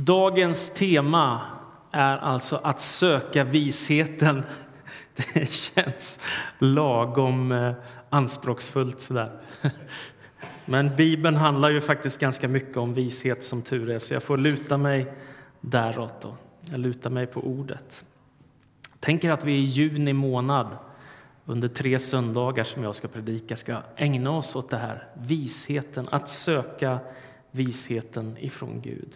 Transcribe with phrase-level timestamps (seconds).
[0.00, 1.40] Dagens tema
[1.90, 4.42] är alltså att söka visheten.
[5.34, 6.20] Det känns
[6.58, 7.72] lagom eh,
[8.10, 9.40] anspråksfullt sådär.
[10.64, 14.36] Men Bibeln handlar ju faktiskt ganska mycket om vishet som tur är, så jag får
[14.36, 15.12] luta mig
[15.60, 16.20] däråt.
[16.20, 16.36] Då.
[16.70, 18.04] Jag lutar mig på ordet.
[19.00, 20.76] Tänker att vi i juni månad
[21.44, 26.28] under tre söndagar som jag ska predika ska ägna oss åt det här, visheten, att
[26.28, 26.98] söka
[27.50, 29.14] visheten ifrån Gud.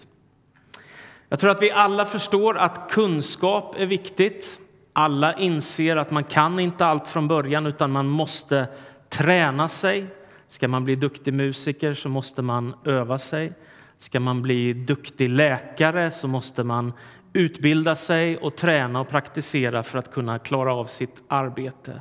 [1.32, 4.60] Jag tror att vi alla förstår att kunskap är viktigt.
[4.92, 8.66] Alla inser att man kan inte allt från början utan man måste
[9.08, 10.06] träna sig.
[10.48, 13.52] Ska man bli duktig musiker så måste man öva sig.
[13.98, 16.92] Ska man bli duktig läkare så måste man
[17.32, 22.00] utbilda sig och träna och praktisera för att kunna klara av sitt arbete.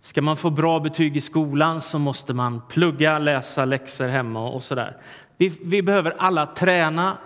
[0.00, 4.62] Ska man få bra betyg i skolan så måste man plugga, läsa läxor hemma och
[4.62, 4.96] sådär.
[5.36, 7.16] Vi, vi behöver alla träna,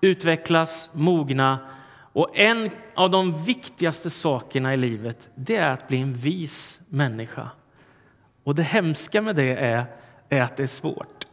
[0.00, 1.58] utvecklas, mogna
[2.12, 7.50] och en av de viktigaste sakerna i livet det är att bli en vis människa.
[8.44, 9.84] Och det hemska med det är,
[10.28, 11.26] är att det är svårt.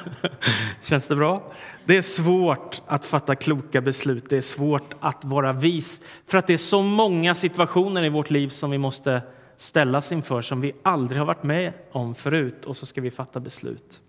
[0.82, 1.52] Känns det bra?
[1.84, 4.30] Det är svårt att fatta kloka beslut.
[4.30, 8.30] Det är svårt att vara vis för att det är så många situationer i vårt
[8.30, 9.22] liv som vi måste
[9.56, 13.40] ställas inför som vi aldrig har varit med om förut och så ska vi fatta
[13.40, 14.00] beslut.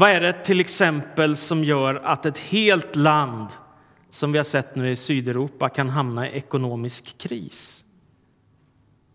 [0.00, 3.48] Vad är det till exempel som gör att ett helt land
[4.10, 7.84] som vi har sett nu i Sydeuropa kan hamna i ekonomisk kris?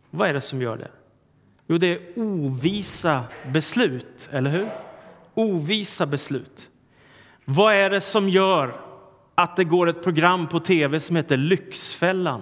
[0.10, 0.92] Vad är det som gör det?
[1.68, 4.70] Jo, det är ovisa beslut, eller hur?
[5.34, 6.70] Ovisa beslut.
[7.46, 8.82] Vad är det som gör
[9.36, 12.42] att det går ett program på tv som heter Lyxfällan?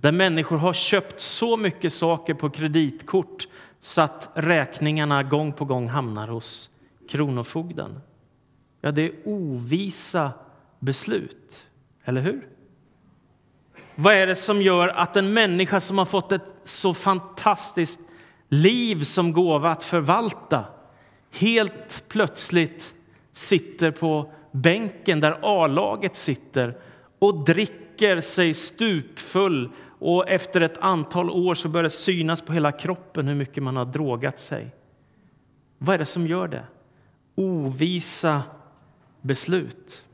[0.00, 3.48] Där människor har köpt så mycket saker på kreditkort
[3.80, 6.71] så att räkningarna gång på gång hamnar hos
[7.12, 8.00] Kronofogden.
[8.80, 10.32] Ja, det är ovisa
[10.78, 11.66] beslut,
[12.04, 12.48] eller hur?
[13.94, 18.00] Vad är det som gör att en människa som har fått ett så fantastiskt
[18.48, 20.64] liv som gåva att förvalta
[21.30, 22.94] helt plötsligt
[23.32, 26.78] sitter på bänken där A-laget sitter
[27.18, 32.72] och dricker sig stupfull och efter ett antal år så börjar det synas på hela
[32.72, 34.74] kroppen hur mycket man har drogat sig.
[35.78, 36.64] Vad är det som gör det?
[37.34, 38.42] Ovisa
[39.20, 40.04] beslut.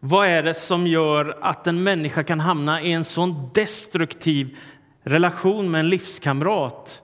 [0.00, 4.56] Vad är det som gör att en människa kan hamna i en sån destruktiv
[5.02, 7.00] relation med en livskamrat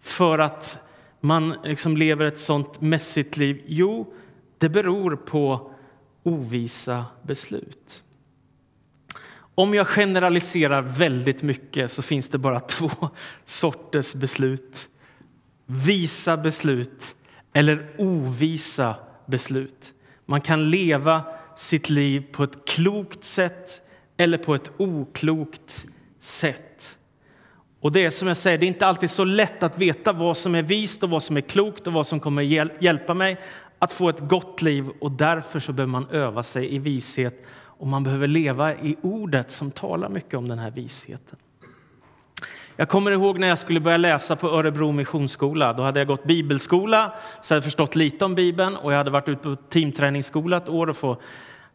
[0.00, 0.78] för att
[1.20, 3.62] man liksom lever ett sånt mässigt liv?
[3.66, 4.14] Jo,
[4.58, 5.72] det beror på
[6.22, 8.02] ovisa beslut.
[9.54, 12.90] Om jag generaliserar väldigt mycket så finns det bara två
[13.44, 14.88] sorters beslut.
[15.66, 17.16] Visa beslut
[17.52, 18.94] eller ovisa
[19.26, 19.92] beslut.
[20.26, 21.22] Man kan leva
[21.56, 23.82] sitt liv på ett klokt sätt
[24.16, 25.86] eller på ett oklokt
[26.20, 26.96] sätt.
[27.80, 30.36] Och det är som jag säger, det är inte alltid så lätt att veta vad
[30.36, 32.42] som är vist och vad som är klokt och vad som kommer
[32.82, 33.40] hjälpa mig
[33.78, 37.86] att få ett gott liv och därför så behöver man öva sig i vishet och
[37.86, 41.38] man behöver leva i ordet som talar mycket om den här visheten.
[42.80, 45.72] Jag kommer ihåg när jag skulle börja läsa på Örebro Missionsskola.
[45.72, 49.10] Då hade jag gått bibelskola, så jag hade förstått lite om Bibeln och jag hade
[49.10, 51.16] varit ute på teamträningsskola ett år och få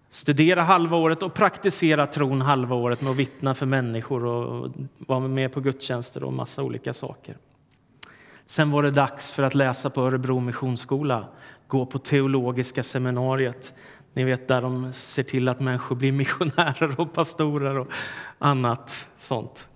[0.09, 5.19] studera halva året och praktisera tron halva året med att vittna för människor och vara
[5.19, 7.37] med på gudstjänster och massa olika saker.
[8.45, 11.25] Sen var det dags för att läsa på Örebro Missionsskola,
[11.67, 13.73] gå på teologiska seminariet.
[14.13, 17.87] Ni vet där de ser till att människor blir missionärer och pastorer och
[18.39, 19.67] annat sånt.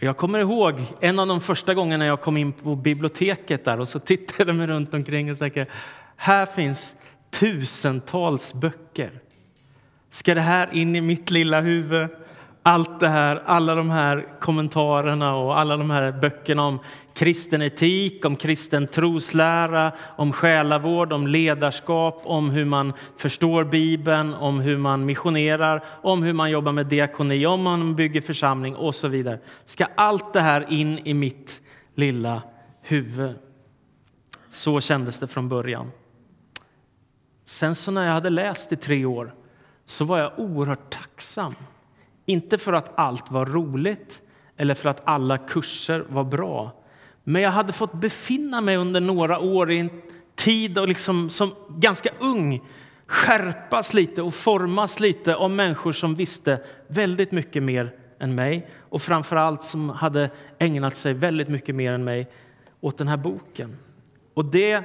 [0.00, 3.88] Jag kommer ihåg en av de första gångerna jag kom in på biblioteket där och
[3.88, 5.66] så tittade mig runt omkring och tänkte
[6.16, 6.96] här finns
[7.30, 9.10] tusentals böcker.
[10.10, 12.08] Ska det här in i mitt lilla huvud?
[12.62, 16.78] Allt det här, alla de här kommentarerna och alla de här böckerna om
[17.18, 24.60] kristen etik, om kristen troslära, om själavård, om ledarskap, om hur man förstår Bibeln, om
[24.60, 29.08] hur man missionerar, om hur man jobbar med diakoni, om man bygger församling och så
[29.08, 29.40] vidare.
[29.64, 31.60] Ska allt det här in i mitt
[31.94, 32.42] lilla
[32.80, 33.34] huvud?
[34.50, 35.90] Så kändes det från början.
[37.44, 39.34] Sen så när jag hade läst i tre år
[39.84, 41.54] så var jag oerhört tacksam.
[42.26, 44.22] Inte för att allt var roligt
[44.56, 46.74] eller för att alla kurser var bra.
[47.28, 49.90] Men jag hade fått befinna mig under några år i en
[50.34, 52.62] tid och liksom, som ganska ung
[53.06, 59.02] skärpas lite och formas lite av människor som visste väldigt mycket mer än mig och
[59.02, 62.28] framför allt som hade ägnat sig väldigt mycket mer än mig
[62.80, 63.76] åt den här boken.
[64.34, 64.82] Och det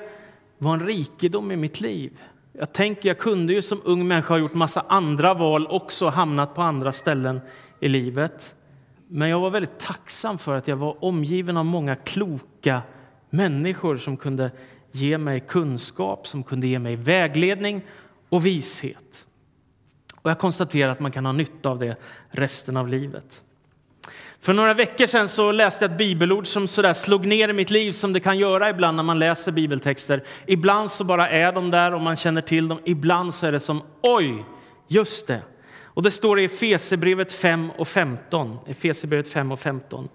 [0.58, 2.12] var en rikedom i mitt liv.
[2.54, 6.56] Jag tänker, jag kunde ju som ung människa ha gjort massa andra val också, hamnat
[6.56, 7.42] på andra ställen
[7.80, 8.56] i livet.
[9.08, 12.82] Men jag var väldigt tacksam för att jag var omgiven av många kloka
[13.30, 14.52] människor som kunde
[14.92, 17.82] ge mig kunskap, som kunde ge mig vägledning
[18.30, 19.26] och vishet.
[20.16, 21.96] Och jag konstaterar att man kan ha nytta av det
[22.30, 23.42] resten av livet.
[24.42, 27.70] För några veckor sedan så läste jag ett bibelord som så slog ner i mitt
[27.70, 30.24] liv som det kan göra ibland när man läser bibeltexter.
[30.46, 32.80] Ibland så bara är de där och man känner till dem.
[32.86, 34.46] Ibland så är det som oj,
[34.88, 35.42] just det.
[35.94, 38.58] Och det står i Efesierbrevet 5 och 15.
[38.68, 40.10] Efesierbrevet 5 och 15.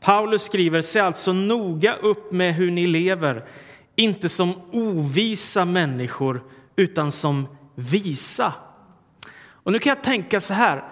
[0.00, 3.44] Paulus skriver, se alltså noga upp med hur ni lever,
[3.96, 6.42] inte som ovisa människor
[6.76, 8.52] utan som visa.
[9.48, 10.84] Och nu kan jag tänka så här,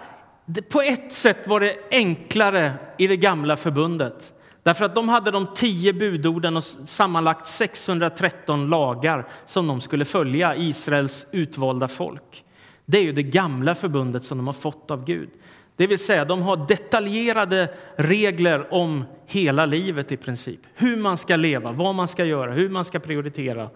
[0.69, 4.33] på ett sätt var det enklare i det gamla förbundet.
[4.63, 10.55] Därför att de hade de tio budorden och sammanlagt 613 lagar som de skulle följa,
[10.55, 12.44] Israels utvalda folk.
[12.85, 15.29] Det är ju det gamla förbundet som de har fått av Gud.
[15.75, 20.59] Det vill säga, de har detaljerade regler om hela livet i princip.
[20.73, 23.69] Hur man ska leva, vad man ska göra, hur man ska prioritera,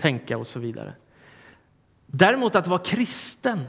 [0.00, 0.92] tänka och så vidare.
[2.06, 3.64] Däremot att vara kristen,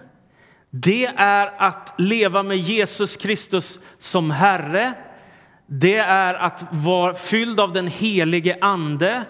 [0.69, 4.93] det är att leva med Jesus Kristus som Herre.
[5.67, 9.23] Det är att vara fylld av den helige Ande.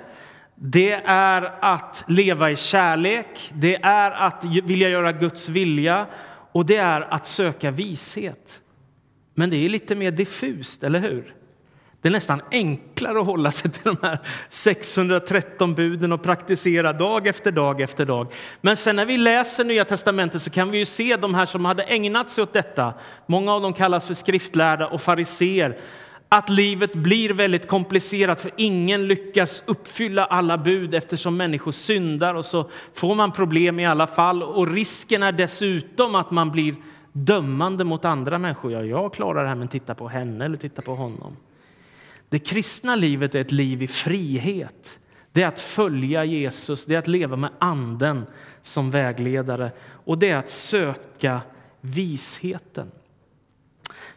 [0.63, 6.08] Det är att leva i kärlek, det är att vilja göra Guds vilja
[6.52, 8.62] och det är att söka vishet.
[9.36, 11.36] Men det är lite mer diffust, eller hur?
[12.02, 14.19] Det är nästan enklare att hålla sig till de här
[14.50, 18.34] 613 buden och praktisera dag efter dag efter dag.
[18.62, 21.66] Men sen när vi läser Nya testamentet så kan vi ju se de här som
[21.66, 22.94] hade ägnat sig åt detta.
[23.25, 25.80] Många av dem kallas för skriftlärda och fariseer.
[26.33, 32.45] Att livet blir väldigt komplicerat för ingen lyckas uppfylla alla bud eftersom människor syndar och
[32.45, 34.44] så får man problem i alla fall.
[34.44, 36.75] Och risken är dessutom att man blir
[37.12, 38.72] dömande mot andra människor.
[38.72, 41.38] Ja, jag klarar det här, men titta på henne eller titta på honom.
[42.30, 45.00] Det kristna livet är ett liv i frihet.
[45.31, 48.25] Det är att följa Jesus, det är att leva med Anden
[48.62, 49.72] som vägledare
[50.06, 51.42] och det är att söka
[51.81, 52.92] visheten.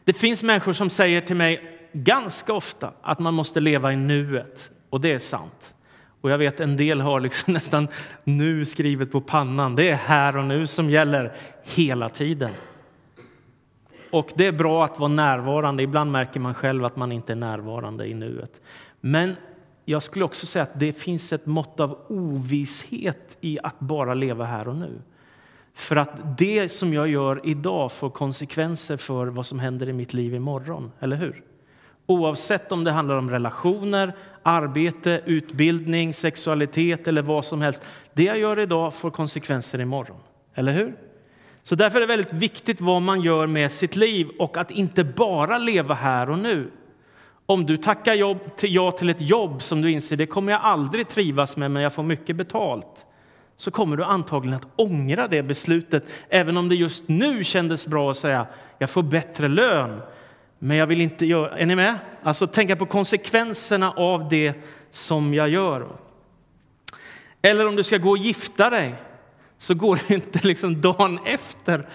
[0.04, 4.70] Det finns människor som säger till mig ganska ofta att man måste leva i nuet,
[4.90, 5.74] och det är sant.
[6.20, 7.88] Och jag vet en del har liksom nästan
[8.24, 9.76] nu skrivet på pannan.
[9.76, 11.32] Det är här och nu som gäller
[11.62, 12.50] hela tiden.
[14.10, 15.82] Och det är bra att vara närvarande.
[15.82, 18.60] Ibland märker man själv att man inte är närvarande i nuet.
[19.00, 19.36] Men
[19.84, 24.44] jag skulle också säga att det finns ett mått av ovisshet i att bara leva
[24.44, 25.02] här och nu.
[25.74, 30.12] För att det som jag gör idag får konsekvenser för vad som händer i mitt
[30.12, 31.42] liv imorgon, eller hur?
[32.06, 34.12] Oavsett om det handlar om relationer,
[34.42, 37.82] arbete, utbildning, sexualitet eller vad som helst.
[38.12, 40.20] Det jag gör idag får konsekvenser imorgon,
[40.54, 40.96] eller hur?
[41.62, 45.04] Så därför är det väldigt viktigt vad man gör med sitt liv och att inte
[45.04, 46.70] bara leva här och nu.
[47.46, 50.60] Om du tackar jobb, till, ja till ett jobb som du inser det kommer jag
[50.60, 53.06] aldrig trivas med, men jag får mycket betalt
[53.56, 58.10] så kommer du antagligen att ångra det beslutet, även om det just nu kändes bra
[58.10, 58.46] att säga
[58.78, 60.00] jag får bättre lön.
[60.58, 61.58] Men jag vill inte göra...
[61.58, 61.98] Är ni med?
[62.22, 64.54] Alltså tänka på konsekvenserna av det
[64.90, 65.88] som jag gör.
[67.42, 68.94] Eller om du ska gå och gifta dig
[69.58, 71.88] så går det inte liksom dagen efter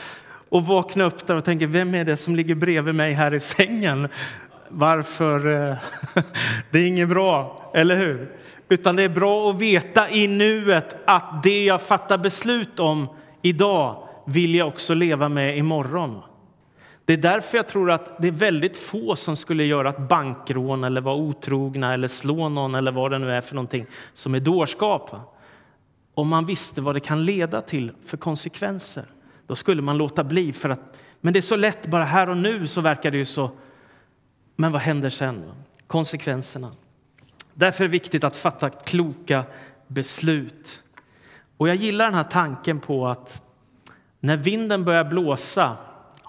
[0.50, 3.40] och vakna upp där och tänka vem är det som ligger bredvid mig här i
[3.40, 4.08] sängen?
[4.70, 5.70] Varför?
[5.70, 5.76] Eh,
[6.72, 8.36] det är inget bra, eller hur?
[8.70, 13.08] Utan det är bra att veta i nuet att det jag fattar beslut om
[13.42, 16.22] idag vill jag också leva med imorgon.
[17.10, 20.84] Det är därför jag tror att det är väldigt få som skulle göra ett bankrån
[20.84, 24.40] eller vara otrogna eller slå någon eller vad det nu är för någonting som är
[24.40, 25.16] dårskap
[26.14, 29.06] om man visste vad det kan leda till för konsekvenser.
[29.48, 30.54] Då skulle man låta bli.
[30.54, 33.26] för att, Men det är så lätt, bara här och nu så verkar det ju
[33.26, 33.52] så.
[34.56, 35.52] Men vad händer sen?
[35.88, 36.72] Konsekvenserna.
[37.54, 39.44] Därför är det viktigt att fatta kloka
[39.88, 40.84] beslut.
[41.58, 43.42] Och jag gillar den här tanken på att
[44.20, 45.78] när vinden börjar blåsa,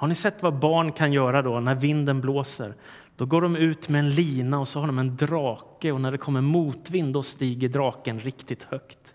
[0.00, 2.75] har ni sett vad barn kan göra då när vinden blåser?
[3.16, 6.12] Då går de ut med en lina och så har de en drake och när
[6.12, 9.14] det kommer motvind då stiger draken riktigt högt.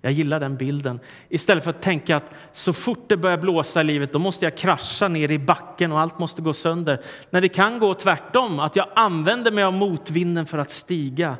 [0.00, 1.00] Jag gillar den bilden.
[1.28, 4.56] Istället för att tänka att så fort det börjar blåsa i livet då måste jag
[4.56, 7.00] krascha ner i backen och allt måste gå sönder.
[7.30, 11.36] När det kan gå tvärtom, att jag använder mig av motvinden för att stiga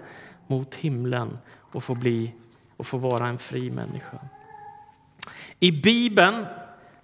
[0.47, 2.33] mot himlen och få, bli,
[2.77, 4.19] och få vara en fri människa.
[5.61, 6.47] I Bibeln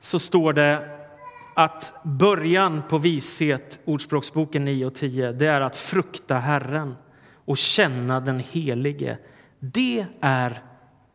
[0.00, 1.01] så står det
[1.54, 6.94] att början på vishet, Ordspråksboken 9 och 10, det är att frukta Herren
[7.44, 9.18] och känna den Helige.
[9.58, 10.62] Det är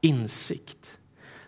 [0.01, 0.97] insikt.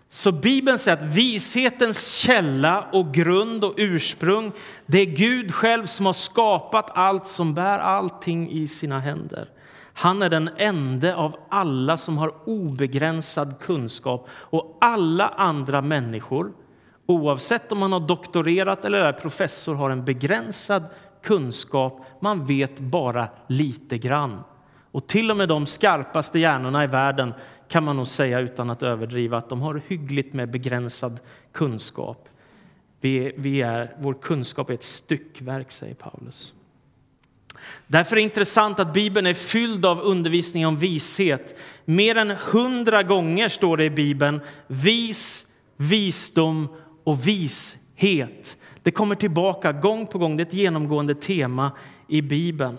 [0.10, 4.52] Så Bibeln säger att vishetens källa och grund och ursprung,
[4.86, 9.50] det är Gud själv som har skapat allt, som bär allting i sina händer.
[9.94, 16.54] Han är den ende av alla som har obegränsad kunskap och alla andra människor,
[17.10, 20.84] oavsett om man har doktorerat eller är professor, har en begränsad
[21.24, 22.06] kunskap.
[22.20, 24.44] Man vet bara lite grann.
[24.92, 27.34] Och till och med de skarpaste hjärnorna i världen
[27.68, 31.20] kan man nog säga utan att överdriva att de har hyggligt med begränsad
[31.52, 32.30] kunskap.
[33.02, 36.54] Vi, vi är, vår kunskap är ett styckverk, säger Paulus.
[37.88, 41.58] Därför är det intressant att Bibeln är fylld av undervisning om vishet.
[41.86, 45.48] Mer än hundra gånger står det i Bibeln vis,
[45.78, 46.68] visdom
[47.04, 48.58] och vishet.
[48.84, 51.72] Det kommer tillbaka gång på gång, det är ett genomgående tema
[52.08, 52.78] i Bibeln.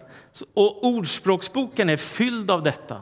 [0.55, 3.01] Och Ordspråksboken är fylld av detta.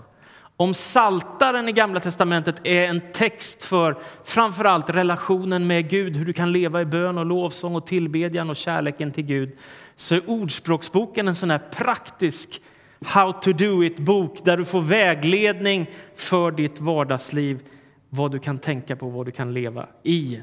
[0.56, 6.32] Om Saltaren i Gamla testamentet är en text för framförallt relationen med Gud, hur du
[6.32, 9.56] kan leva i bön och lovsång och tillbedjan och kärleken till Gud,
[9.96, 12.60] så är Ordspråksboken en sån här praktisk
[13.04, 17.60] how to do it-bok där du får vägledning för ditt vardagsliv,
[18.08, 20.40] vad du kan tänka på, vad du kan leva i.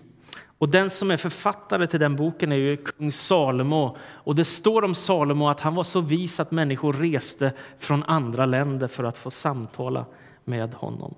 [0.58, 3.98] Och den som är författare till den boken är ju kung Salomo.
[4.02, 8.46] Och det står om Salomo att han var så vis att människor reste från andra
[8.46, 10.06] länder för att få samtala
[10.44, 11.16] med honom.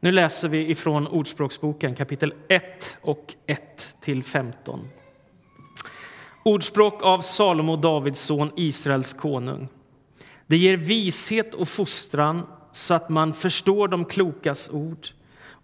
[0.00, 4.88] Nu läser vi ifrån Ordspråksboken kapitel 1 och 1 till 15.
[6.44, 9.68] Ordspråk av Salomo, Davids son, Israels konung.
[10.46, 15.06] Det ger vishet och fostran så att man förstår de klokas ord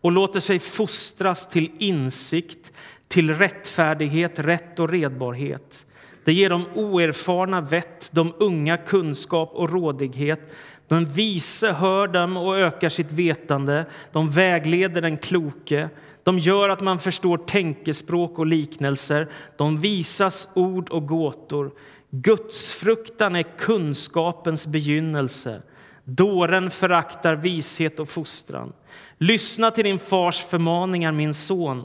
[0.01, 2.73] och låter sig fostras till insikt
[3.09, 5.87] till rättfärdighet, rätt och redbarhet.
[6.25, 10.41] Det ger de oerfarna vett, de unga kunskap och rådighet.
[10.89, 13.87] De vise hör dem och ökar sitt vetande.
[14.13, 15.89] De vägleder den kloke.
[16.23, 19.29] De gör att man förstår tänkespråk och liknelser.
[19.57, 21.71] De visas ord och gåtor.
[22.11, 25.63] Gudsfruktan är kunskapens begynnelse.
[26.05, 28.73] Dåren föraktar vishet och fostran.
[29.19, 31.85] Lyssna till din fars förmaningar, min son.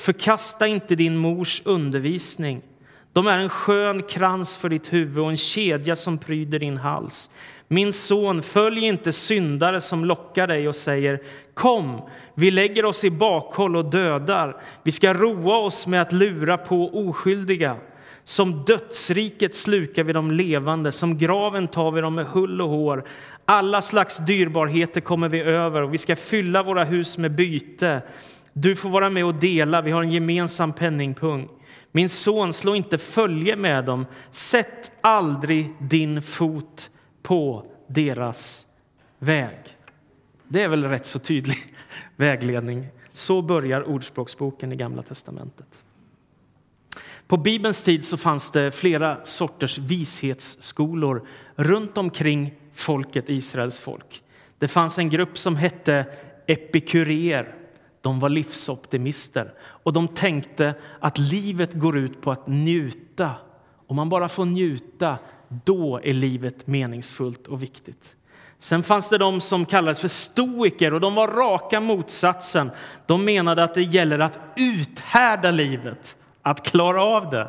[0.00, 2.62] Förkasta inte din mors undervisning.
[3.12, 7.30] De är en skön krans för ditt huvud och en kedja som pryder din hals.
[7.68, 11.20] Min son, följ inte syndare som lockar dig och säger
[11.54, 12.02] Kom,
[12.34, 14.62] vi lägger oss i bakhåll och dödar.
[14.82, 17.76] Vi ska roa oss med att lura på oskyldiga.
[18.24, 23.04] Som dödsriket slukar vi de levande, som graven tar vi dem med hull och hår.
[23.44, 28.02] Alla slags dyrbarheter kommer vi över och vi ska fylla våra hus med byte.
[28.52, 31.48] Du får vara med och dela, vi har en gemensam penningpung.
[31.92, 34.06] Min son, slå inte följe med dem.
[34.30, 36.90] Sätt aldrig din fot
[37.22, 38.66] på deras
[39.18, 39.58] väg.
[40.48, 41.74] Det är väl rätt så tydlig
[42.16, 42.86] vägledning.
[43.12, 45.66] Så börjar Ordspråksboken i Gamla testamentet.
[47.26, 51.26] På Bibelns tid så fanns det flera sorters vishetsskolor
[51.56, 54.22] runt omkring folket, Israels folk.
[54.58, 56.06] Det fanns en grupp som hette
[56.46, 57.54] epikurer
[58.00, 63.30] de var livsoptimister och de tänkte att livet går ut på att njuta.
[63.86, 68.14] Om man bara får njuta, då är livet meningsfullt och viktigt.
[68.58, 72.70] Sen fanns det de som kallades för stoiker och de var raka motsatsen.
[73.06, 77.48] De menade att det gäller att uthärda livet, att klara av det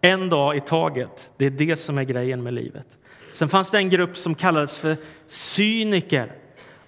[0.00, 1.30] en dag i taget.
[1.36, 2.86] Det är det som är grejen med livet.
[3.32, 6.32] Sen fanns det en grupp som kallades för cyniker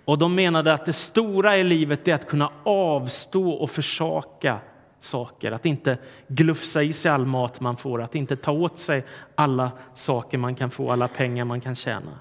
[0.05, 4.59] och de menade att det stora i livet är att kunna avstå och försaka
[5.01, 9.05] saker, att inte glufsa i sig all mat man får, att inte ta åt sig
[9.35, 12.19] alla saker man kan få, alla pengar man kan tjäna.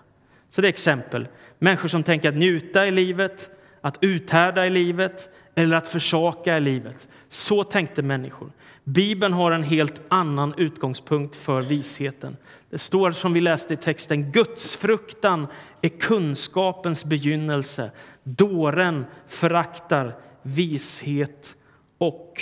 [0.49, 1.27] Så det är exempel.
[1.59, 3.49] Människor som tänker att njuta i livet,
[3.81, 7.07] att uthärda i livet eller att försaka i livet.
[7.29, 8.51] Så tänkte människor.
[8.83, 12.37] Bibeln har en helt annan utgångspunkt för visheten.
[12.69, 15.47] Det står som vi läste i texten, Guds fruktan
[15.81, 17.91] är kunskapens begynnelse.
[18.23, 21.55] Dåren föraktar vishet
[21.97, 22.41] och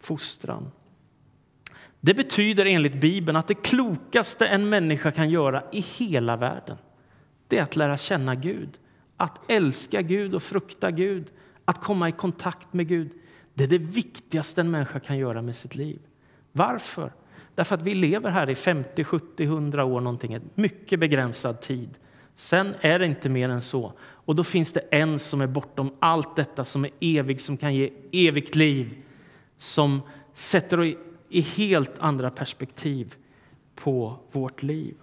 [0.00, 0.70] fostran.
[2.00, 6.76] Det betyder enligt Bibeln att det klokaste en människa kan göra i hela världen
[7.52, 8.78] det är att lära känna Gud,
[9.16, 11.30] att älska Gud och frukta Gud,
[11.64, 13.10] att komma i kontakt med Gud.
[13.54, 15.98] Det är det viktigaste en människa kan göra med sitt liv.
[16.52, 17.12] Varför?
[17.54, 21.90] Därför att vi lever här i 50, 70, 100 år, någonting, en mycket begränsad tid.
[22.34, 23.92] Sen är det inte mer än så.
[24.00, 27.74] Och då finns det en som är bortom allt detta, som är evig, som kan
[27.74, 29.02] ge evigt liv,
[29.58, 30.00] som
[30.34, 30.96] sätter
[31.28, 33.14] i helt andra perspektiv
[33.74, 34.94] på vårt liv.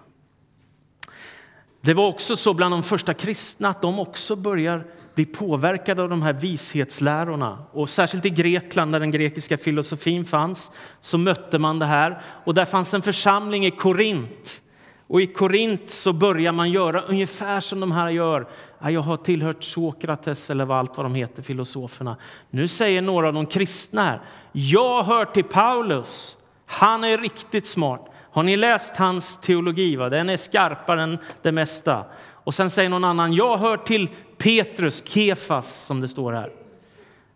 [1.82, 4.88] Det var också så bland de första kristna att de också börjar
[5.20, 7.58] bli påverkade av de här vishetslärorna.
[7.72, 10.72] Och särskilt i Grekland, där den grekiska filosofin fanns,
[11.02, 12.22] så mötte man det här.
[12.44, 14.62] Och där fanns en församling i Korint.
[15.08, 18.48] Och i Korint så börjar man göra ungefär som de här gör.
[18.82, 22.18] Jag har tillhört Sokrates eller vad allt vad de heter, filosoferna.
[22.50, 24.22] Nu säger några av de kristna här,
[24.52, 26.38] jag hör till Paulus.
[26.66, 28.06] Han är riktigt smart.
[28.32, 29.96] Har ni läst hans teologi?
[29.96, 30.10] Va?
[30.10, 32.06] Den är skarpare än det mesta.
[32.44, 36.52] Och sen säger någon annan, jag hör till Petrus, Kefas som det står här.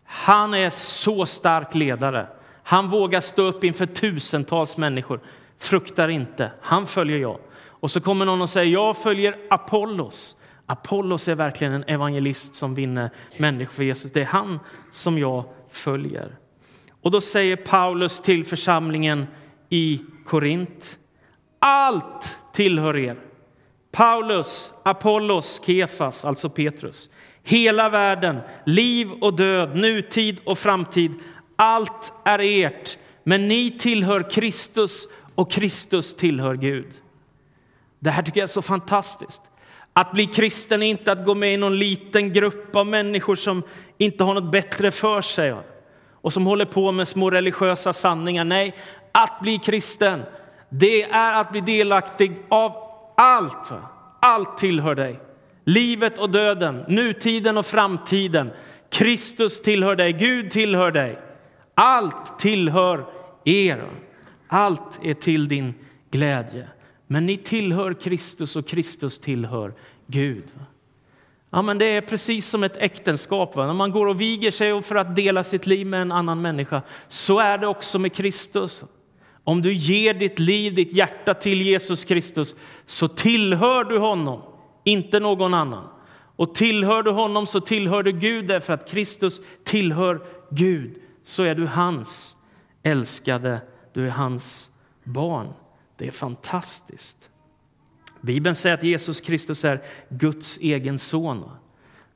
[0.05, 2.27] Han är så stark ledare.
[2.63, 5.19] Han vågar stå upp inför tusentals människor.
[5.59, 7.39] Fruktar inte, han följer jag.
[7.67, 10.37] Och så kommer någon och säger, jag följer Apollos.
[10.65, 14.11] Apollos är verkligen en evangelist som vinner människor för Jesus.
[14.11, 14.59] Det är han
[14.91, 16.35] som jag följer.
[17.01, 19.27] Och då säger Paulus till församlingen
[19.69, 20.97] i Korint.
[21.59, 23.17] Allt tillhör er.
[23.93, 27.09] Paulus, Apollos, Kefas, alltså Petrus.
[27.43, 31.11] Hela världen, liv och död, nutid och framtid.
[31.55, 36.91] Allt är ert, men ni tillhör Kristus och Kristus tillhör Gud.
[37.99, 39.41] Det här tycker jag är så fantastiskt.
[39.93, 43.63] Att bli kristen är inte att gå med i någon liten grupp av människor som
[43.97, 45.55] inte har något bättre för sig
[46.21, 48.43] och som håller på med små religiösa sanningar.
[48.43, 48.75] Nej,
[49.11, 50.23] att bli kristen,
[50.69, 52.82] det är att bli delaktig av
[53.15, 53.71] allt.
[54.19, 55.19] Allt tillhör dig.
[55.65, 58.51] Livet och döden, nutiden och framtiden.
[58.89, 61.19] Kristus tillhör dig, Gud tillhör dig.
[61.75, 63.05] Allt tillhör
[63.43, 63.89] er.
[64.47, 65.73] Allt är till din
[66.11, 66.67] glädje.
[67.07, 69.73] Men ni tillhör Kristus och Kristus tillhör
[70.07, 70.43] Gud.
[71.49, 73.55] Ja, men det är precis som ett äktenskap.
[73.55, 73.67] Va?
[73.67, 76.81] När man går och viger sig för att dela sitt liv med en annan människa,
[77.07, 78.83] så är det också med Kristus.
[79.43, 84.41] Om du ger ditt liv, ditt hjärta till Jesus Kristus, så tillhör du honom,
[84.83, 85.87] inte någon annan.
[86.35, 90.95] Och tillhör du honom så tillhör du Gud, därför att Kristus tillhör Gud.
[91.23, 92.35] Så är du hans
[92.83, 93.61] älskade,
[93.93, 94.69] du är hans
[95.03, 95.53] barn.
[95.97, 97.29] Det är fantastiskt.
[98.21, 101.43] Bibeln säger att Jesus Kristus är Guds egen son.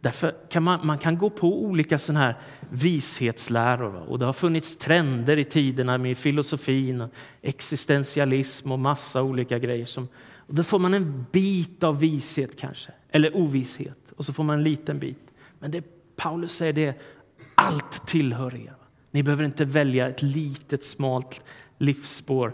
[0.07, 2.35] Därför kan man, man kan gå på olika sådana här
[2.69, 3.95] vishetsläror.
[3.95, 7.07] Och det har funnits trender i tiderna med filosofin,
[7.41, 9.85] existentialism och massa olika grejer.
[9.85, 10.07] Som,
[10.47, 13.97] och då får man en bit av vishet kanske, eller ovisshet.
[14.15, 15.27] Och så får man en liten bit.
[15.59, 15.83] Men det
[16.15, 17.01] Paulus säger det
[17.55, 18.75] allt tillhör er.
[19.11, 21.41] Ni behöver inte välja ett litet smalt
[21.77, 22.53] livsspår.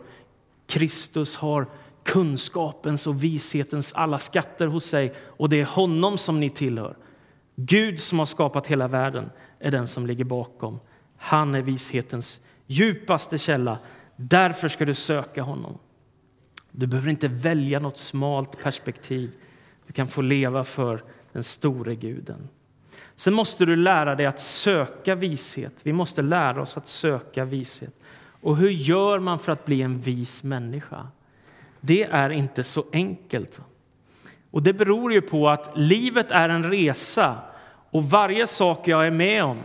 [0.67, 1.67] Kristus har
[2.03, 6.95] kunskapens och vishetens alla skatter hos sig och det är honom som ni tillhör.
[7.55, 10.79] Gud som har skapat hela världen är den som ligger bakom.
[11.17, 13.77] Han är vishetens djupaste källa.
[14.15, 15.77] Därför ska du söka honom.
[16.71, 19.31] Du behöver inte välja något smalt perspektiv.
[19.87, 22.49] Du kan få leva för den store guden.
[23.15, 25.73] Sen måste du lära dig att söka vishet.
[25.83, 27.93] Vi måste lära oss att söka vishet.
[28.41, 31.07] Och hur gör man för att bli en vis människa?
[31.81, 33.59] Det är inte så enkelt.
[34.53, 37.35] Och det beror ju på att livet är en resa
[37.91, 39.57] och varje sak jag är med om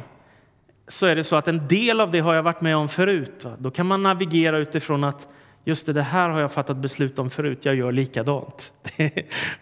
[0.88, 3.44] så är det så att en del av det har jag varit med om förut.
[3.44, 3.52] Va?
[3.58, 5.28] Då kan man navigera utifrån att
[5.64, 8.72] just det, det här har jag fattat beslut om förut, jag gör likadant.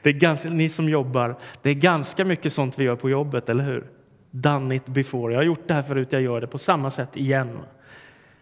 [0.03, 3.49] Det är ganska, ni som jobbar, det är ganska mycket sånt vi gör på jobbet,
[3.49, 3.87] eller hur?
[4.31, 5.33] Done it before.
[5.33, 7.59] Jag har gjort det här förut, jag gör det på samma sätt igen.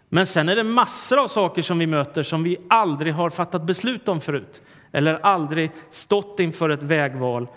[0.09, 3.62] Men sen är det massor av saker som vi möter som vi aldrig har fattat
[3.62, 4.62] beslut om förut
[4.94, 7.48] eller aldrig stått inför ett vägval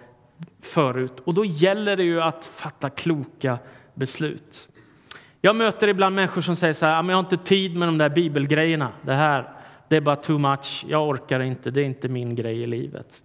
[0.61, 1.19] förut.
[1.23, 3.59] Och då gäller det ju att fatta kloka
[3.93, 4.67] beslut.
[5.41, 8.09] Jag möter ibland människor som säger så här, jag har inte tid med de där
[8.09, 8.91] bibelgrejerna.
[9.01, 9.51] Det här,
[9.87, 10.85] det är bara too much.
[10.87, 11.71] Jag orkar inte.
[11.71, 13.21] Det är inte min grej i livet.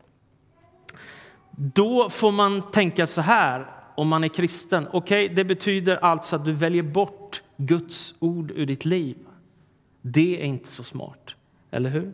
[1.51, 4.87] Då får man tänka så här om man är kristen.
[4.92, 9.16] Okej, okay, det betyder alltså att du väljer bort Guds ord ur ditt liv.
[10.03, 11.37] Det är inte så smart,
[11.70, 12.12] eller hur?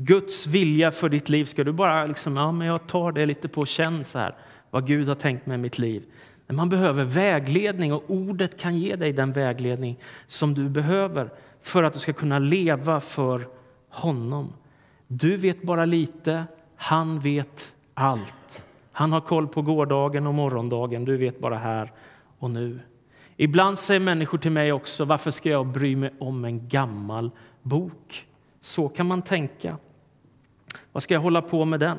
[0.00, 3.48] Guds vilja för ditt liv, ska du bara liksom, ja men jag tar det lite
[3.48, 4.34] på känn så här,
[4.70, 6.02] vad Gud har tänkt med mitt liv.
[6.46, 11.30] Men man behöver vägledning och ordet kan ge dig den vägledning som du behöver
[11.62, 13.48] för att du ska kunna leva för
[13.88, 14.52] honom.
[15.06, 16.44] Du vet bara lite,
[16.76, 18.62] han vet allt.
[18.92, 21.92] Han har koll på gårdagen och morgondagen, du vet bara här
[22.38, 22.80] och nu.
[23.36, 27.30] Ibland säger människor till mig också, varför ska jag bry mig om en gammal
[27.62, 28.26] bok?
[28.60, 29.76] Så kan man tänka.
[30.98, 31.98] Vad ska jag hålla på med den?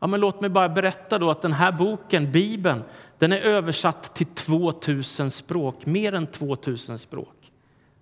[0.00, 2.82] Ja, men låt mig bara berätta då att den här boken, Bibeln,
[3.18, 7.52] den är översatt till 2000 språk, mer än 2000 språk.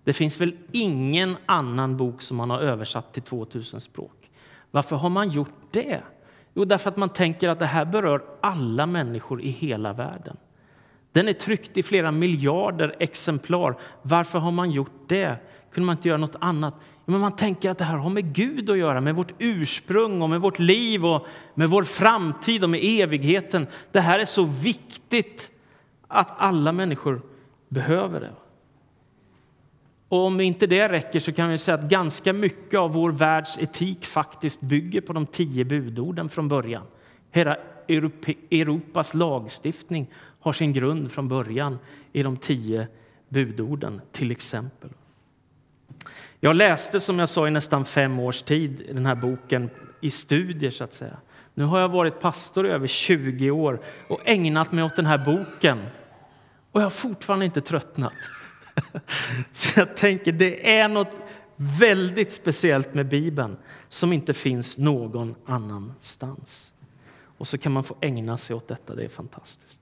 [0.04, 4.30] Det finns väl ingen annan bok som man har översatt till 2000 språk.
[4.70, 6.00] Varför har man gjort det?
[6.54, 10.36] Jo, därför att man tänker att det här berör alla människor i hela världen.
[11.12, 13.78] Den är tryckt i flera miljarder exemplar.
[14.02, 15.36] Varför har man gjort det?
[15.72, 16.74] Kunde man inte göra något annat?
[17.08, 20.30] Men man tänker att det här har med Gud att göra, med vårt ursprung och
[20.30, 23.66] med vårt liv och med vår framtid och med evigheten.
[23.92, 25.50] Det här är så viktigt
[26.08, 27.22] att alla människor
[27.68, 28.32] behöver det.
[30.08, 33.58] Och om inte det räcker så kan vi säga att ganska mycket av vår världs
[33.58, 36.86] etik faktiskt bygger på de tio budorden från början.
[37.30, 37.56] Hela
[37.88, 40.06] Europas lagstiftning
[40.40, 41.78] har sin grund från början
[42.12, 42.88] i de tio
[43.28, 44.90] budorden, till exempel.
[46.40, 49.70] Jag läste, som jag sa, i nästan fem års tid den här boken
[50.00, 51.16] i studier, så att säga.
[51.54, 55.18] Nu har jag varit pastor i över 20 år och ägnat mig åt den här
[55.18, 55.82] boken.
[56.72, 58.12] Och jag har fortfarande inte tröttnat.
[59.52, 61.12] Så jag tänker, det är något
[61.56, 63.56] väldigt speciellt med Bibeln
[63.88, 66.72] som inte finns någon annanstans.
[67.38, 69.80] Och så kan man få ägna sig åt detta, det är fantastiskt.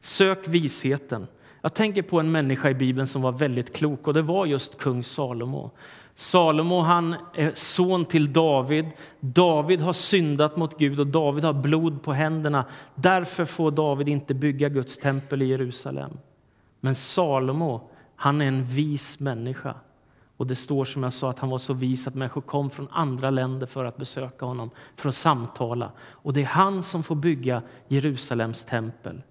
[0.00, 1.26] Sök visheten.
[1.62, 4.78] Jag tänker på en människa i Bibeln som var väldigt klok och det var just
[4.78, 5.70] kung Salomo.
[6.14, 8.86] Salomo han är son till David.
[9.20, 12.64] David har syndat mot Gud och David har blod på händerna.
[12.94, 16.18] Därför får David inte bygga Guds tempel i Jerusalem.
[16.80, 19.74] Men Salomo, han är en vis människa.
[20.36, 22.88] Och det står som jag sa att han var så vis att människor kom från
[22.90, 25.92] andra länder för att besöka honom, för att samtala.
[26.00, 29.22] Och det är han som får bygga Jerusalems tempel.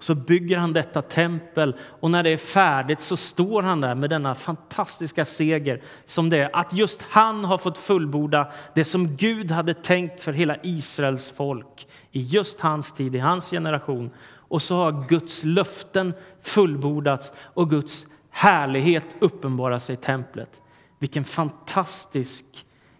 [0.00, 3.94] Och så bygger han detta tempel och när det är färdigt så står han där
[3.94, 9.16] med denna fantastiska seger som det är att just han har fått fullborda det som
[9.16, 14.10] Gud hade tänkt för hela Israels folk i just hans tid, i hans generation.
[14.22, 20.50] Och så har Guds löften fullbordats och Guds härlighet uppenbarar sig i templet.
[20.98, 22.44] Vilken fantastisk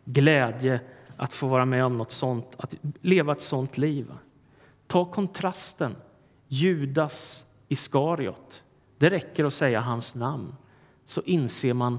[0.05, 0.81] glädje
[1.17, 4.13] att få vara med om något sånt, att leva ett sånt liv.
[4.87, 5.97] Ta kontrasten
[6.53, 8.63] Judas Iskariot.
[8.99, 10.55] Det räcker att säga hans namn
[11.07, 11.99] så inser man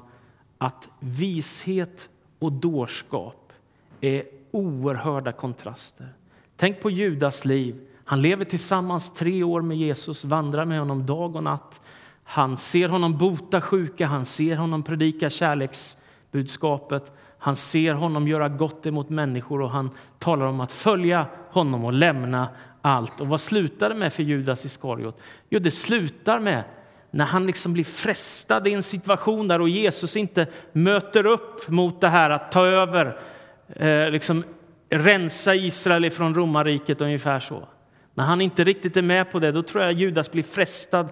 [0.57, 2.09] att vishet
[2.39, 3.53] och dårskap
[4.01, 6.13] är oerhörda kontraster.
[6.57, 7.87] Tänk på Judas liv.
[8.05, 11.81] Han lever tillsammans tre år med Jesus, vandrar med honom dag och natt.
[12.23, 17.11] Han ser honom bota sjuka, han ser honom predika kärleksbudskapet.
[17.37, 21.93] Han ser honom göra gott emot människor och han talar om att följa honom och
[21.93, 22.49] lämna
[22.81, 23.21] allt.
[23.21, 25.19] Och vad slutar det med för Judas Iskariot?
[25.49, 26.63] Jo, det slutar med
[27.11, 32.01] när han liksom blir frestad i en situation där och Jesus inte möter upp mot
[32.01, 33.19] det här att ta över,
[33.67, 34.43] eh, liksom
[34.89, 37.67] rensa Israel från romarriket ungefär så.
[38.13, 41.09] När han inte riktigt är med på det, då tror jag Judas blir frestad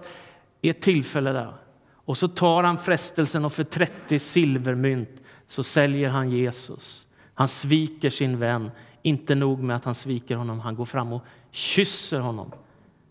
[0.60, 1.54] i ett tillfälle där.
[1.92, 7.06] Och så tar han frestelsen och för 30 silvermynt så säljer han Jesus.
[7.34, 8.70] Han sviker sin vän.
[9.02, 12.52] Inte nog med att han sviker honom, han går fram och kysser honom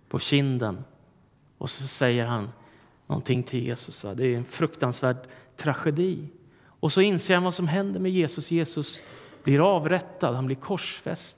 [0.09, 0.83] på kinden.
[1.57, 2.49] Och så säger han
[3.07, 4.05] någonting till Jesus.
[4.15, 5.17] Det är en fruktansvärd
[5.57, 6.27] tragedi.
[6.79, 8.51] Och så inser han vad som händer med Jesus.
[8.51, 9.01] Jesus
[9.43, 11.37] blir avrättad, han blir korsfäst.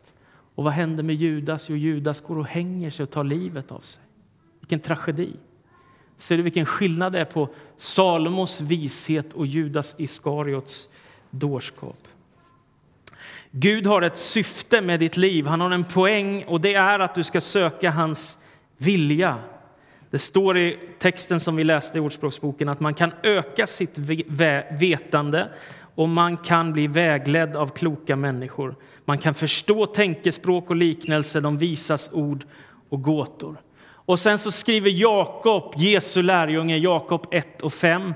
[0.56, 1.70] Och vad händer med Judas?
[1.70, 4.02] Jo, Judas går och hänger sig och tar livet av sig.
[4.60, 5.34] Vilken tragedi!
[6.18, 10.90] Ser du vilken skillnad det är på Salomos vishet och Judas Iskariots
[11.30, 12.08] dårskap?
[13.52, 15.46] Gud har ett syfte med ditt liv.
[15.46, 18.38] Han har en poäng och det är att du ska söka hans
[18.78, 19.38] vilja.
[20.10, 23.98] Det står i texten som vi läste i Ordspråksboken att man kan öka sitt
[24.70, 25.50] vetande
[25.96, 28.76] och man kan bli vägledd av kloka människor.
[29.06, 32.46] Man kan förstå tänkespråk och liknelser, de visas ord
[32.90, 33.62] och gåtor.
[33.84, 38.14] Och sen så skriver Jakob, Jesu lärjunge, Jakob 1 och 5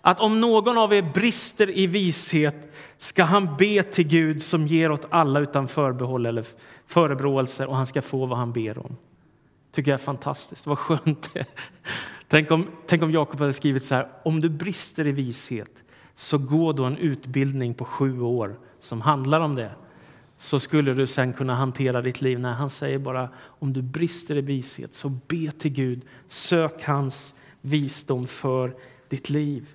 [0.00, 4.90] att om någon av er brister i vishet ska han be till Gud som ger
[4.90, 6.44] åt alla utan förbehåll eller
[6.86, 8.96] förebråelser och han ska få vad han ber om.
[9.72, 10.66] tycker jag är fantastiskt.
[10.66, 11.46] Vad skönt det
[12.28, 14.08] Tänk om, tänk om Jakob hade skrivit så här.
[14.22, 15.70] Om du brister i vishet
[16.14, 19.70] så gå då en utbildning på sju år som handlar om det
[20.38, 22.40] så skulle du sen kunna hantera ditt liv.
[22.40, 26.02] Nej, han säger bara om du brister i vishet så be till Gud.
[26.28, 28.74] Sök hans visdom för
[29.08, 29.66] ditt liv.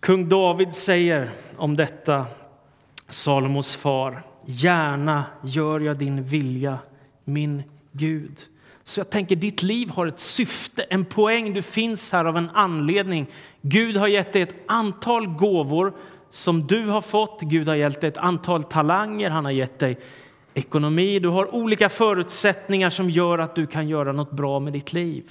[0.00, 2.26] Kung David säger om detta,
[3.08, 6.78] Salomos far, gärna gör jag din vilja,
[7.24, 8.36] min Gud.
[8.84, 11.52] Så jag tänker, ditt liv har ett syfte, en poäng.
[11.52, 13.26] Du finns här av en anledning.
[13.62, 15.92] Gud har gett dig ett antal gåvor
[16.30, 17.40] som du har fått.
[17.42, 19.98] Gud har gett dig ett antal talanger, han har gett dig
[20.54, 21.18] ekonomi.
[21.18, 25.30] Du har olika förutsättningar som gör att du kan göra något bra med ditt liv.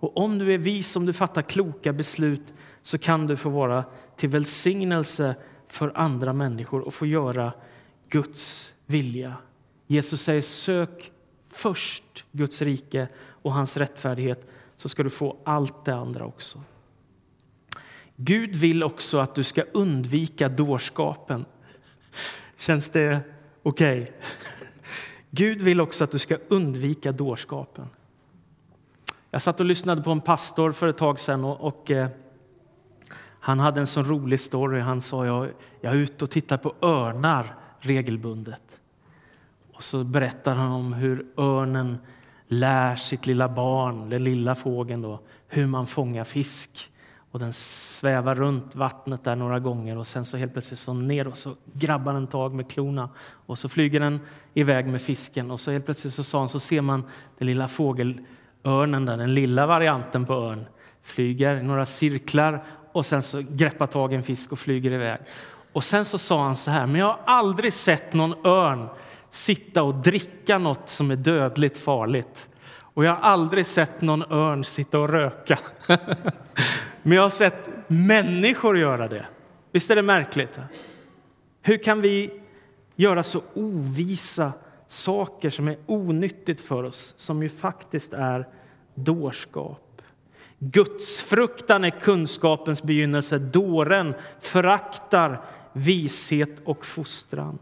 [0.00, 2.52] Och om du är vis, om du fattar kloka beslut,
[2.84, 3.84] så kan du få vara
[4.16, 5.36] till välsignelse
[5.68, 7.52] för andra människor och få göra
[8.08, 9.36] Guds vilja.
[9.86, 11.12] Jesus säger sök
[11.50, 16.60] först Guds rike och hans rättfärdighet så ska du få allt det andra också.
[18.16, 21.44] Gud vill också att du ska undvika dårskapen.
[22.56, 23.20] Känns det
[23.62, 24.02] okej?
[24.02, 24.14] Okay?
[25.30, 27.88] Gud vill också att du ska undvika dårskapen.
[29.30, 32.08] Jag satt och lyssnade på en pastor för ett tag sedan och, och eh,
[33.46, 34.80] han hade en sån rolig story.
[34.80, 35.48] Han sa jag,
[35.80, 37.46] jag är ute och tittar på örnar
[37.78, 38.60] regelbundet.
[39.72, 41.98] Och så berättar han om hur örnen
[42.48, 46.90] lär sitt lilla barn, den lilla fågeln, då, hur man fångar fisk.
[47.30, 51.28] Och den svävar runt vattnet där några gånger och sen så helt plötsligt så ner
[51.28, 53.08] och så grabbar den tag med klorna
[53.46, 54.20] och så flyger den
[54.54, 57.04] iväg med fisken och så helt plötsligt så sa han så ser man
[57.38, 60.64] den lilla fågelörnen där, den lilla varianten på örn
[61.02, 65.18] flyger några cirklar och sen så greppar tag i en fisk och flyger iväg.
[65.72, 68.88] Och sen så sa han så här, men jag har aldrig sett någon örn
[69.30, 72.48] sitta och dricka något som är dödligt farligt.
[72.66, 75.58] Och jag har aldrig sett någon örn sitta och röka.
[77.02, 79.26] Men jag har sett människor göra det.
[79.72, 80.58] Visst är det märkligt?
[81.62, 82.40] Hur kan vi
[82.96, 84.52] göra så ovisa
[84.88, 88.48] saker som är onyttigt för oss, som ju faktiskt är
[88.94, 89.83] dårskap?
[90.58, 93.38] Gudsfruktan är kunskapens begynnelse.
[93.38, 95.40] Dåren föraktar
[95.72, 97.58] vishet och fostran.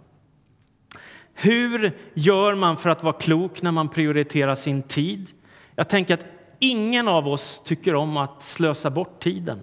[1.35, 5.31] Hur gör man för att vara klok när man prioriterar sin tid?
[5.75, 6.25] Jag tänker att
[6.59, 9.63] ingen av oss tycker om att slösa bort tiden.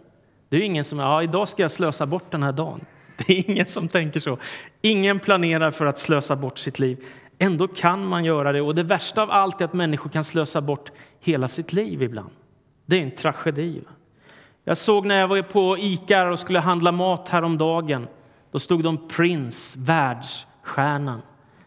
[0.49, 2.85] Det är ingen som ja, idag ska jag slösa bort den här dagen.
[3.17, 4.37] Det är ingen som tänker så.
[4.81, 7.05] Ingen planerar för att slösa bort sitt liv.
[7.37, 8.61] Ändå kan man göra det.
[8.61, 12.29] Och det värsta av allt är att människor kan slösa bort hela sitt liv ibland.
[12.89, 13.82] Det är en tragedi.
[14.63, 18.08] Jag såg när jag var på Ica och skulle handla mat häromdagen.
[18.52, 21.21] Då stod de Prince, världsstjärnan.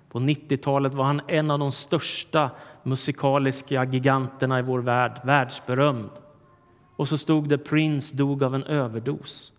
[0.08, 2.50] På 90-talet var han en av de största
[2.82, 6.10] musikaliska giganterna i vår värld, världsberömd.
[6.96, 9.52] Och så stod det Prince dog av en överdos.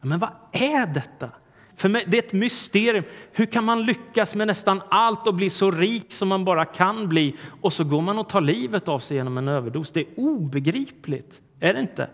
[0.00, 1.30] Men vad är detta?
[1.78, 3.04] För mig, det är ett mysterium.
[3.32, 7.08] Hur kan man lyckas med nästan allt och bli så rik som man bara kan
[7.08, 9.92] bli och så går man och tar livet av sig genom en överdos?
[9.92, 12.10] Det är obegripligt, är det inte?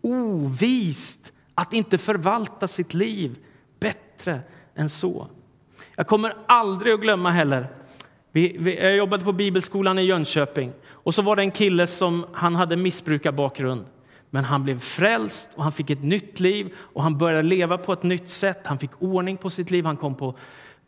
[0.00, 3.38] Ovist att inte förvalta sitt liv
[3.80, 4.40] bättre
[4.74, 5.28] än så.
[5.96, 7.66] Jag kommer aldrig att glömma heller.
[8.32, 12.26] Vi, vi, jag jobbade på Bibelskolan i Jönköping och så var det en kille som
[12.32, 13.84] han hade missbrukarbakgrund.
[14.30, 17.92] Men han blev frälst och han fick ett nytt liv och han började leva på
[17.92, 18.66] ett nytt sätt.
[18.66, 19.84] Han fick ordning på sitt liv.
[19.84, 20.34] Han kom på,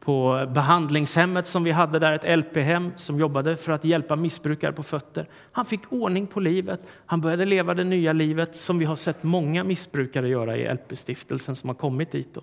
[0.01, 4.83] på behandlingshemmet som vi hade där, ett LP-hem som jobbade för att hjälpa missbrukare på
[4.83, 5.29] fötter.
[5.53, 6.81] Han fick ordning på livet.
[7.07, 11.55] Han började leva det nya livet som vi har sett många missbrukare göra i LP-stiftelsen
[11.55, 12.35] som har kommit dit.
[12.35, 12.41] Då.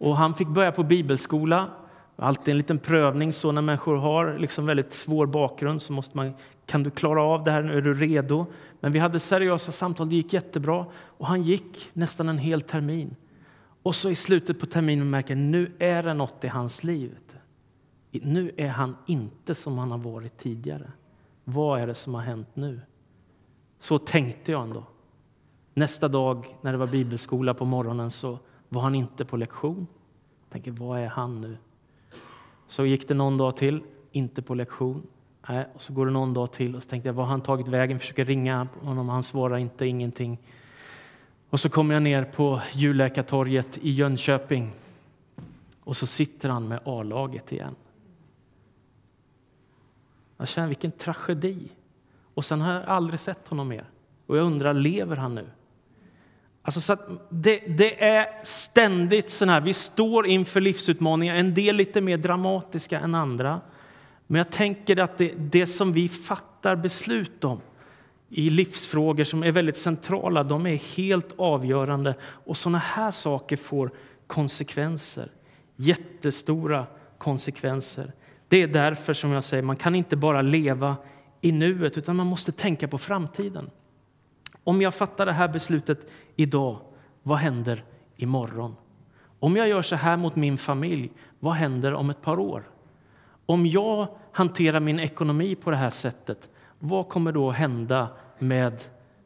[0.00, 1.70] Och han fick börja på bibelskola.
[2.16, 6.32] Alltid en liten prövning så när människor har liksom väldigt svår bakgrund så måste man,
[6.66, 8.46] kan du klara av det här, är du redo?
[8.80, 13.16] Men vi hade seriösa samtal, det gick jättebra och han gick nästan en hel termin.
[13.82, 17.18] Och så i slutet på terminen märker nu är det något i hans liv.
[18.10, 20.92] Nu är han inte som han har varit tidigare.
[21.44, 22.80] Vad är det som har hänt nu?
[23.78, 24.84] Så tänkte jag ändå.
[25.74, 28.38] Nästa dag när det var bibelskola på morgonen så
[28.68, 29.86] var han inte på lektion.
[30.42, 31.56] Jag tänker, vad är han nu?
[32.68, 35.06] Så gick det någon dag till, inte på lektion.
[35.50, 37.40] Nej, och så går det någon dag till och så tänkte jag, vad har han
[37.40, 37.98] tagit vägen?
[37.98, 40.38] Försöker ringa honom, han svarar inte, ingenting.
[41.50, 44.72] Och så kommer jag ner på Julläkartorget i Jönköping
[45.84, 47.74] och så sitter han med A-laget igen.
[50.36, 51.68] Jag känner vilken tragedi.
[52.34, 53.84] Och sen har jag aldrig sett honom mer.
[54.26, 55.46] Och jag undrar, lever han nu?
[56.62, 56.96] Alltså så
[57.28, 63.00] det, det, är ständigt så här, vi står inför livsutmaningar, en del lite mer dramatiska
[63.00, 63.60] än andra.
[64.30, 67.60] Men jag tänker att det, det som vi fattar beslut om
[68.28, 72.14] i livsfrågor som är väldigt centrala, de är helt avgörande.
[72.22, 73.90] Och sådana här saker får
[74.26, 75.30] konsekvenser,
[75.76, 76.86] jättestora
[77.18, 78.12] konsekvenser.
[78.48, 80.96] Det är därför som jag säger, man kan inte bara leva
[81.40, 83.70] i nuet, utan man måste tänka på framtiden.
[84.64, 86.80] Om jag fattar det här beslutet idag,
[87.22, 87.84] vad händer
[88.16, 88.76] imorgon?
[89.38, 92.64] Om jag gör så här mot min familj, vad händer om ett par år?
[93.50, 98.08] Om jag hanterar min ekonomi på det här sättet, vad kommer då hända
[98.38, 98.82] med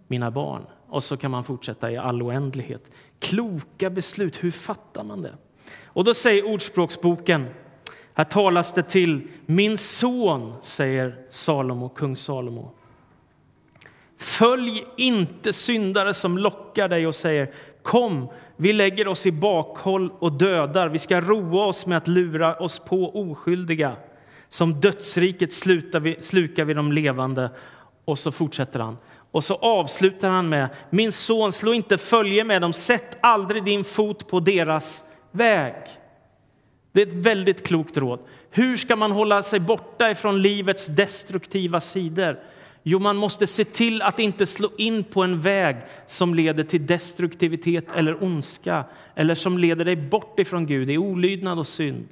[0.07, 0.67] mina barn?
[0.89, 2.83] Och så kan man fortsätta i all oändlighet.
[3.19, 5.35] Kloka beslut, hur fattar man det?
[5.85, 7.47] Och då säger Ordspråksboken,
[8.15, 12.71] här talas det till min son, säger Salomo, kung Salomo.
[14.19, 20.33] Följ inte syndare som lockar dig och säger Kom, vi lägger oss i bakhåll och
[20.33, 20.89] dödar.
[20.89, 23.97] Vi ska roa oss med att lura oss på oskyldiga.
[24.55, 27.51] Som dödsriket slutar vi, slukar vi de levande.
[28.05, 28.97] Och så fortsätter han.
[29.31, 33.85] Och så avslutar han med Min son, slå inte följe med dem, sätt aldrig din
[33.85, 35.75] fot på deras väg.
[36.93, 38.19] Det är ett väldigt klokt råd.
[38.51, 42.39] Hur ska man hålla sig borta ifrån livets destruktiva sidor?
[42.83, 46.87] Jo, man måste se till att inte slå in på en väg som leder till
[46.87, 52.09] destruktivitet eller ondska eller som leder dig bort ifrån Gud i olydnad och synd.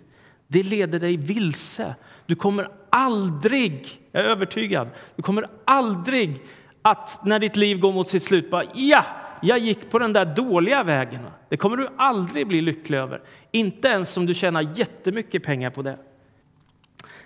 [0.49, 1.95] Det leder dig vilse.
[2.33, 6.43] Du kommer aldrig, jag är övertygad, du kommer aldrig
[6.83, 9.05] att när ditt liv går mot sitt slut bara ja,
[9.43, 11.21] jag gick på den där dåliga vägen.
[11.49, 13.23] Det kommer du aldrig bli lycklig över.
[13.51, 15.99] Inte ens om du tjänar jättemycket pengar på det.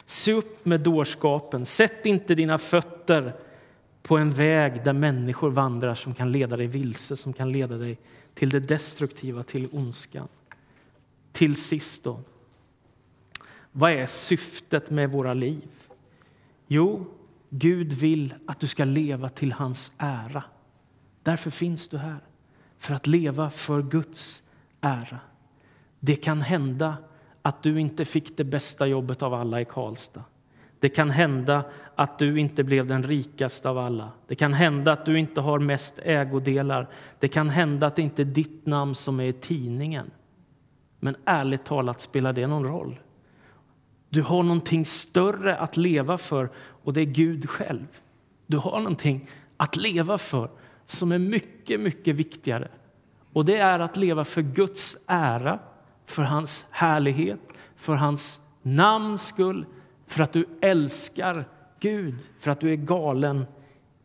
[0.06, 1.66] Se upp med dårskapen.
[1.66, 3.32] Sätt inte dina fötter
[4.02, 7.98] på en väg där människor vandrar som kan leda dig vilse, som kan leda dig
[8.34, 10.28] till det destruktiva, till ondskan.
[11.32, 12.20] Till sist då.
[13.78, 15.68] Vad är syftet med våra liv?
[16.66, 17.06] Jo,
[17.50, 20.44] Gud vill att du ska leva till hans ära.
[21.22, 22.18] Därför finns du här,
[22.78, 24.42] för att leva för Guds
[24.80, 25.18] ära.
[26.00, 26.96] Det kan hända
[27.42, 30.24] att du inte fick det bästa jobbet av alla i Karlstad.
[30.80, 34.10] Det kan hända att du inte blev den rikaste av alla.
[34.26, 36.88] Det kan hända att du inte har mest ägodelar.
[37.18, 40.10] Det kan hända att det inte är ditt namn som är i tidningen.
[41.00, 42.98] Men ärligt talat, spelar det någon roll?
[44.08, 47.86] Du har någonting större att leva för, och det är Gud själv.
[48.46, 50.50] Du har någonting att leva för
[50.86, 52.68] som är mycket, mycket viktigare.
[53.32, 55.58] Och det är att leva för Guds ära,
[56.06, 57.40] för hans härlighet,
[57.76, 59.66] för hans namns skull,
[60.06, 61.44] för att du älskar
[61.80, 63.46] Gud, för att du är galen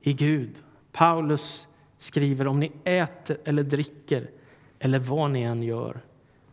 [0.02, 0.64] i Gud.
[0.92, 4.30] Paulus skriver om ni äter eller dricker
[4.80, 6.02] eller vad ni än gör,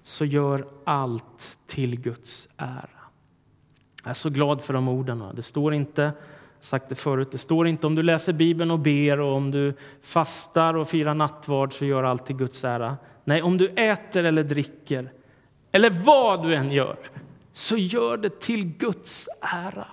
[0.02, 2.97] så gör allt till Guds ära.
[4.08, 5.24] Jag är så glad för de orden.
[5.34, 6.12] Det står inte,
[6.60, 9.74] sagt det förut, det står inte om du läser Bibeln och ber och om du
[10.02, 12.96] fastar och firar nattvard så gör allt till Guds ära.
[13.24, 15.12] Nej, om du äter eller dricker
[15.72, 16.96] eller vad du än gör
[17.52, 19.86] så gör det till Guds ära.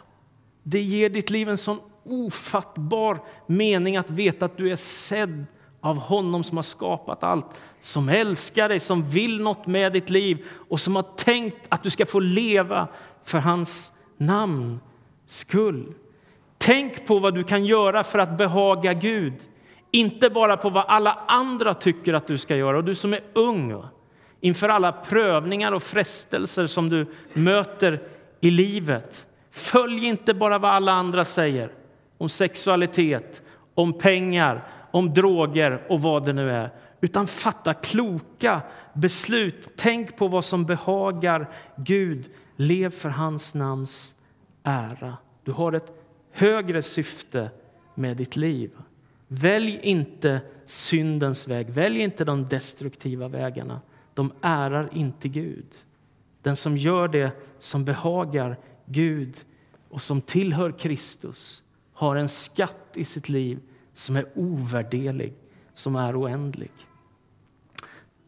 [0.63, 5.45] Det ger ditt liv en sån ofattbar mening att veta att du är sedd
[5.82, 7.47] av honom som har skapat allt,
[7.82, 11.89] som älskar dig, som vill något med ditt liv och som har tänkt att du
[11.89, 12.88] ska få leva
[13.23, 14.80] för hans namn
[15.28, 15.93] skull.
[16.58, 19.34] Tänk på vad du kan göra för att behaga Gud,
[19.91, 22.78] inte bara på vad alla andra tycker att du ska göra.
[22.78, 23.84] Och du som är ung,
[24.41, 27.99] inför alla prövningar och frestelser som du möter
[28.41, 29.25] i livet.
[29.51, 31.71] Följ inte bara vad alla andra säger
[32.17, 33.41] om sexualitet,
[33.75, 36.69] om pengar, om droger och vad det nu är,
[37.01, 38.62] utan fatta kloka
[38.93, 39.69] beslut.
[39.75, 42.30] Tänk på vad som behagar Gud.
[42.56, 44.15] Lev för hans namns
[44.63, 45.18] ära.
[45.44, 45.94] Du har ett
[46.32, 47.50] högre syfte
[47.96, 48.72] med ditt liv.
[49.28, 53.82] Välj inte syndens väg, välj inte de destruktiva vägarna.
[54.13, 55.68] De ärar inte Gud.
[56.41, 59.46] Den som gör det som behagar Gud
[59.89, 61.63] och som tillhör Kristus
[61.94, 63.60] har en skatt i sitt liv
[63.94, 65.34] som är ovärderlig,
[65.74, 66.72] som är oändlig.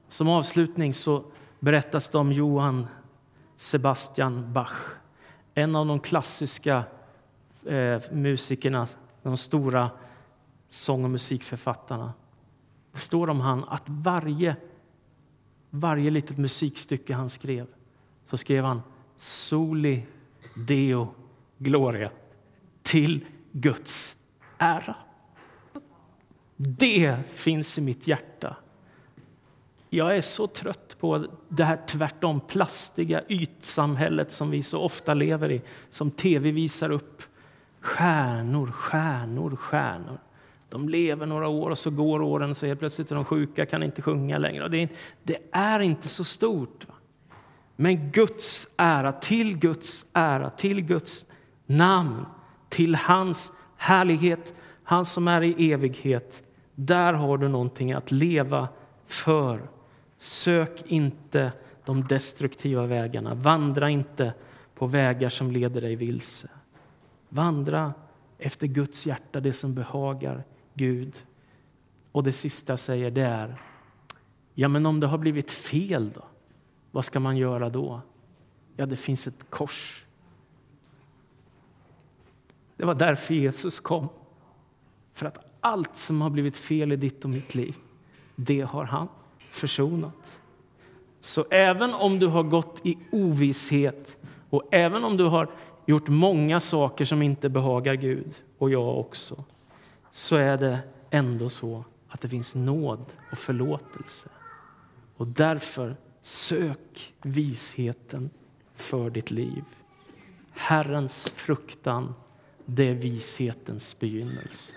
[0.07, 1.23] Som avslutning så
[1.59, 2.87] berättas det om Johan
[3.57, 4.97] Sebastian Bach
[5.53, 6.83] en av de klassiska
[7.65, 8.87] eh, musikerna,
[9.23, 9.91] de stora
[10.69, 12.13] sång och musikförfattarna.
[12.91, 14.55] Det står om han att varje,
[15.69, 17.67] varje litet musikstycke han skrev
[18.25, 18.81] så skrev han
[19.17, 20.05] Soli
[20.55, 21.13] Deo
[21.57, 22.11] Gloria,
[22.83, 24.17] till Guds
[24.57, 24.95] ära.
[26.55, 28.55] Det finns i mitt hjärta.
[29.89, 35.51] Jag är så trött på det här tvärtom plastiga ytsamhället som vi så ofta lever
[35.51, 37.23] i, som tv visar upp.
[37.81, 40.19] Stjärnor, stjärnor, stjärnor.
[40.69, 43.83] De lever några år och så går åren så helt plötsligt är de sjuka, kan
[43.83, 44.67] inte sjunga längre.
[44.67, 44.89] Det är,
[45.23, 46.85] det är inte så stort.
[47.75, 51.25] Men Guds ära, till Guds ära, till Guds
[51.65, 52.25] namn,
[52.69, 56.43] till hans härlighet, han som är i evighet.
[56.75, 58.67] Där har du någonting att leva
[59.07, 59.69] för.
[60.17, 61.51] Sök inte
[61.85, 63.35] de destruktiva vägarna.
[63.35, 64.33] Vandra inte
[64.75, 66.49] på vägar som leder dig vilse.
[67.29, 67.93] Vandra
[68.37, 70.43] efter Guds hjärta, det som behagar
[70.73, 71.25] Gud.
[72.11, 73.61] Och det sista jag säger det är,
[74.53, 76.23] ja men om det har blivit fel då?
[76.91, 78.01] Vad ska man göra då?
[78.75, 80.05] Ja, det finns ett kors.
[82.75, 84.07] Det var därför Jesus kom.
[85.13, 87.75] För att allt som har blivit fel i ditt och mitt liv,
[88.35, 89.07] det har han
[89.57, 90.13] försonat.
[91.19, 94.17] Så även om du har gått i ovisshet
[94.49, 95.49] och även om du har
[95.85, 99.43] gjort många saker som inte behagar Gud, och jag också,
[100.11, 100.79] så är det
[101.09, 104.29] ändå så att det finns nåd och förlåtelse.
[105.17, 108.29] Och därför sök visheten
[108.75, 109.63] för ditt liv.
[110.51, 112.13] Herrens fruktan,
[112.65, 114.73] det är vishetens begynnelse.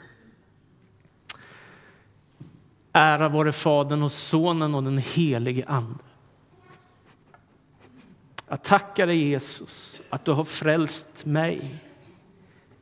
[2.93, 6.05] Ära vare Fadern och Sonen och den helige Ande.
[8.49, 11.75] Jag tackar dig, Jesus, att du har frälst mig.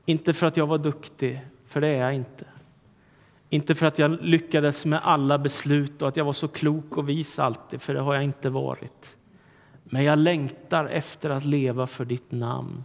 [0.04, 2.44] Inte för att jag var duktig, för det är jag inte.
[3.50, 7.08] Inte för att jag lyckades med alla beslut och att jag var så klok och
[7.08, 9.16] vis alltid, för det har jag inte varit.
[9.84, 12.84] Men jag längtar efter att leva för ditt namn.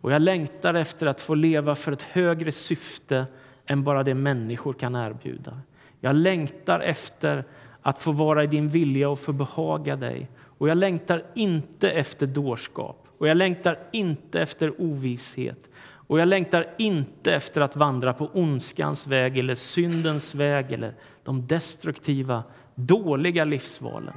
[0.00, 3.26] Och jag längtar efter att få leva för ett högre syfte
[3.66, 5.60] än bara det människor kan erbjuda.
[6.04, 7.44] Jag längtar efter
[7.82, 10.28] att få vara i din vilja och få behaga dig.
[10.58, 15.58] Och jag längtar inte efter dårskap och jag längtar inte efter ovisshet.
[16.06, 20.94] Och jag längtar inte efter att vandra på ondskans väg eller syndens väg eller
[21.24, 22.42] de destruktiva,
[22.74, 24.14] dåliga livsvalen.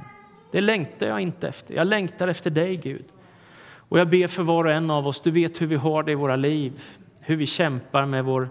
[0.52, 1.74] Det längtar jag inte efter.
[1.74, 3.04] Jag längtar efter dig, Gud.
[3.88, 6.12] Och jag ber för var och en av oss, du vet hur vi har det
[6.12, 6.82] i våra liv,
[7.20, 8.48] hur vi kämpar med vår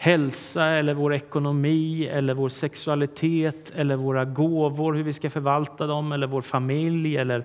[0.00, 6.12] hälsa eller vår ekonomi eller vår sexualitet eller våra gåvor, hur vi ska förvalta dem,
[6.12, 7.44] eller vår familj eller,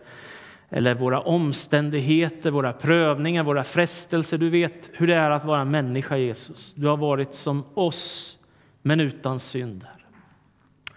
[0.70, 4.38] eller våra omständigheter, våra prövningar, våra frestelser.
[4.38, 6.74] Du vet hur det är att vara människa, Jesus.
[6.74, 8.38] Du har varit som oss,
[8.82, 9.86] men utan synd.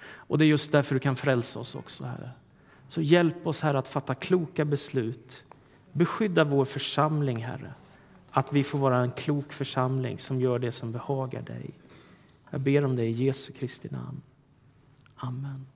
[0.08, 2.30] Och det är just därför du kan frälsa oss också, Herre.
[2.88, 5.44] Så hjälp oss, Herre, att fatta kloka beslut.
[5.92, 7.74] Beskydda vår församling, Herre
[8.36, 11.70] att vi får vara en klok församling som gör det som behagar dig.
[12.50, 14.22] Jag ber om det i Jesu Kristi namn.
[15.16, 15.66] Amen.